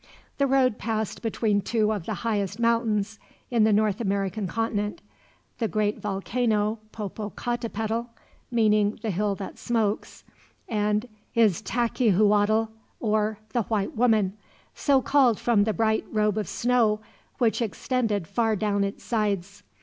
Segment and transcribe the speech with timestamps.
[0.39, 3.19] The road passed between two of the highest mountains
[3.51, 4.99] in the North American continent
[5.59, 8.07] the great volcano Popocatepetl,
[8.49, 10.23] meaning "the hill that smokes,"
[10.67, 12.69] and Iztaccihuatl,
[12.99, 14.33] or "the white woman,"
[14.73, 16.99] so called from the bright robe of snow
[17.37, 19.61] which extended far down its sides.